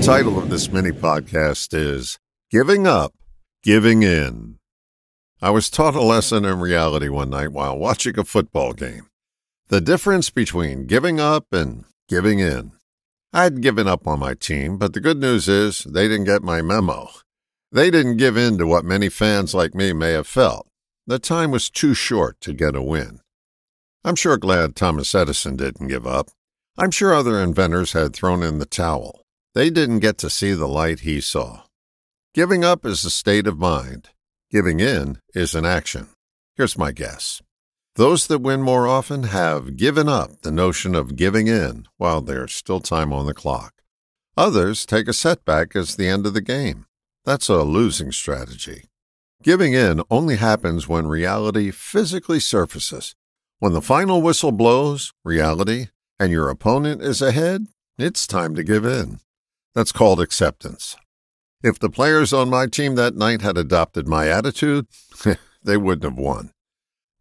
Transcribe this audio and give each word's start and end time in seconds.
The 0.00 0.06
title 0.06 0.38
of 0.38 0.48
this 0.48 0.72
mini 0.72 0.92
podcast 0.92 1.74
is 1.74 2.18
Giving 2.50 2.86
Up, 2.86 3.12
Giving 3.62 4.02
In. 4.02 4.56
I 5.42 5.50
was 5.50 5.68
taught 5.68 5.94
a 5.94 6.00
lesson 6.00 6.46
in 6.46 6.58
reality 6.58 7.10
one 7.10 7.28
night 7.28 7.52
while 7.52 7.76
watching 7.76 8.18
a 8.18 8.24
football 8.24 8.72
game. 8.72 9.08
The 9.68 9.82
difference 9.82 10.30
between 10.30 10.86
giving 10.86 11.20
up 11.20 11.52
and 11.52 11.84
giving 12.08 12.38
in. 12.38 12.72
I'd 13.34 13.60
given 13.60 13.86
up 13.86 14.06
on 14.06 14.20
my 14.20 14.32
team, 14.32 14.78
but 14.78 14.94
the 14.94 15.02
good 15.02 15.18
news 15.18 15.50
is 15.50 15.80
they 15.80 16.08
didn't 16.08 16.24
get 16.24 16.42
my 16.42 16.62
memo. 16.62 17.10
They 17.70 17.90
didn't 17.90 18.16
give 18.16 18.38
in 18.38 18.56
to 18.56 18.66
what 18.66 18.86
many 18.86 19.10
fans 19.10 19.52
like 19.52 19.74
me 19.74 19.92
may 19.92 20.12
have 20.12 20.26
felt. 20.26 20.66
The 21.06 21.18
time 21.18 21.50
was 21.50 21.68
too 21.68 21.92
short 21.92 22.40
to 22.40 22.54
get 22.54 22.74
a 22.74 22.80
win. 22.80 23.20
I'm 24.02 24.16
sure 24.16 24.38
glad 24.38 24.74
Thomas 24.74 25.14
Edison 25.14 25.56
didn't 25.56 25.88
give 25.88 26.06
up. 26.06 26.30
I'm 26.78 26.90
sure 26.90 27.12
other 27.12 27.38
inventors 27.38 27.92
had 27.92 28.14
thrown 28.14 28.42
in 28.42 28.60
the 28.60 28.64
towel. 28.64 29.26
They 29.60 29.68
didn't 29.68 29.98
get 29.98 30.16
to 30.16 30.30
see 30.30 30.54
the 30.54 30.66
light 30.66 31.00
he 31.00 31.20
saw. 31.20 31.64
Giving 32.32 32.64
up 32.64 32.86
is 32.86 33.04
a 33.04 33.10
state 33.10 33.46
of 33.46 33.58
mind. 33.58 34.08
Giving 34.50 34.80
in 34.80 35.18
is 35.34 35.54
an 35.54 35.66
action. 35.66 36.08
Here's 36.56 36.78
my 36.78 36.92
guess. 36.92 37.42
Those 37.94 38.26
that 38.28 38.38
win 38.38 38.62
more 38.62 38.86
often 38.86 39.24
have 39.24 39.76
given 39.76 40.08
up 40.08 40.40
the 40.40 40.50
notion 40.50 40.94
of 40.94 41.14
giving 41.14 41.46
in 41.46 41.86
while 41.98 42.22
there's 42.22 42.54
still 42.54 42.80
time 42.80 43.12
on 43.12 43.26
the 43.26 43.34
clock. 43.34 43.74
Others 44.34 44.86
take 44.86 45.08
a 45.08 45.12
setback 45.12 45.76
as 45.76 45.96
the 45.96 46.08
end 46.08 46.24
of 46.24 46.32
the 46.32 46.40
game. 46.40 46.86
That's 47.26 47.50
a 47.50 47.62
losing 47.62 48.12
strategy. 48.12 48.84
Giving 49.42 49.74
in 49.74 50.00
only 50.10 50.36
happens 50.36 50.88
when 50.88 51.06
reality 51.06 51.70
physically 51.70 52.40
surfaces. 52.40 53.14
When 53.58 53.74
the 53.74 53.82
final 53.82 54.22
whistle 54.22 54.52
blows, 54.52 55.12
reality, 55.22 55.88
and 56.18 56.32
your 56.32 56.48
opponent 56.48 57.02
is 57.02 57.20
ahead, 57.20 57.66
it's 57.98 58.26
time 58.26 58.54
to 58.54 58.64
give 58.64 58.86
in. 58.86 59.20
That's 59.74 59.92
called 59.92 60.20
acceptance. 60.20 60.96
If 61.62 61.78
the 61.78 61.90
players 61.90 62.32
on 62.32 62.48
my 62.48 62.66
team 62.66 62.94
that 62.94 63.14
night 63.14 63.42
had 63.42 63.58
adopted 63.58 64.08
my 64.08 64.28
attitude, 64.28 64.86
they 65.62 65.76
wouldn't 65.76 66.04
have 66.04 66.18
won. 66.18 66.52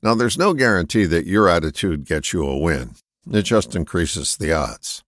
Now, 0.02 0.16
there's 0.16 0.38
no 0.38 0.54
guarantee 0.54 1.06
that 1.06 1.28
your 1.28 1.50
attitude 1.50 2.06
gets 2.06 2.32
you 2.32 2.46
a 2.46 2.58
win. 2.58 2.96
It 3.30 3.44
just 3.44 3.76
increases 3.76 4.38
the 4.38 4.54
odds. 4.54 5.04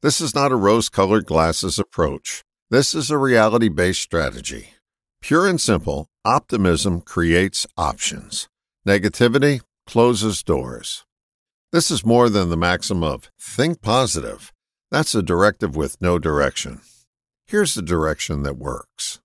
This 0.00 0.20
is 0.20 0.34
not 0.34 0.52
a 0.52 0.56
rose 0.56 0.88
colored 0.88 1.26
glasses 1.26 1.78
approach. 1.78 2.42
This 2.70 2.94
is 2.94 3.10
a 3.10 3.18
reality 3.18 3.68
based 3.68 4.00
strategy. 4.00 4.70
Pure 5.20 5.46
and 5.46 5.60
simple, 5.60 6.08
optimism 6.24 7.02
creates 7.02 7.66
options. 7.76 8.48
Negativity 8.86 9.60
closes 9.86 10.42
doors. 10.42 11.04
This 11.70 11.90
is 11.90 12.04
more 12.04 12.30
than 12.30 12.48
the 12.48 12.56
maxim 12.56 13.02
of 13.02 13.30
think 13.38 13.82
positive. 13.82 14.53
That's 14.94 15.16
a 15.16 15.24
directive 15.24 15.74
with 15.74 16.00
no 16.00 16.20
direction. 16.20 16.80
Here's 17.48 17.74
the 17.74 17.82
direction 17.82 18.44
that 18.44 18.56
works. 18.56 19.18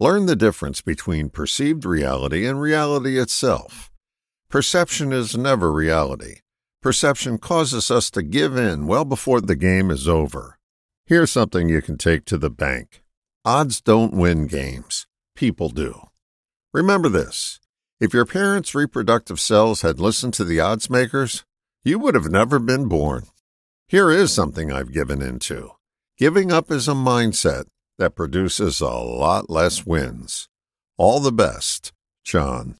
Learn 0.00 0.26
the 0.26 0.34
difference 0.34 0.80
between 0.80 1.30
perceived 1.30 1.84
reality 1.84 2.44
and 2.44 2.60
reality 2.60 3.20
itself. 3.20 3.92
Perception 4.48 5.12
is 5.12 5.36
never 5.36 5.70
reality. 5.70 6.38
Perception 6.82 7.38
causes 7.38 7.88
us 7.88 8.10
to 8.10 8.24
give 8.24 8.56
in 8.56 8.88
well 8.88 9.04
before 9.04 9.40
the 9.40 9.54
game 9.54 9.92
is 9.92 10.08
over. 10.08 10.58
Here's 11.06 11.30
something 11.30 11.68
you 11.68 11.82
can 11.82 11.98
take 11.98 12.24
to 12.24 12.36
the 12.36 12.50
bank 12.50 13.04
odds 13.44 13.80
don't 13.80 14.12
win 14.12 14.48
games, 14.48 15.06
people 15.36 15.68
do. 15.68 16.00
Remember 16.74 17.08
this 17.08 17.60
if 18.00 18.12
your 18.12 18.26
parents' 18.26 18.74
reproductive 18.74 19.38
cells 19.38 19.82
had 19.82 20.00
listened 20.00 20.34
to 20.34 20.44
the 20.44 20.58
odds 20.58 20.90
makers, 20.90 21.44
you 21.84 22.00
would 22.00 22.16
have 22.16 22.28
never 22.28 22.58
been 22.58 22.88
born. 22.88 23.26
Here 23.92 24.10
is 24.10 24.32
something 24.32 24.72
I've 24.72 24.90
given 24.90 25.20
into 25.20 25.72
giving 26.16 26.50
up 26.50 26.70
is 26.70 26.88
a 26.88 26.92
mindset 26.92 27.64
that 27.98 28.16
produces 28.16 28.80
a 28.80 28.86
lot 28.86 29.50
less 29.50 29.84
wins. 29.84 30.48
All 30.96 31.20
the 31.20 31.30
best, 31.30 31.92
John. 32.24 32.76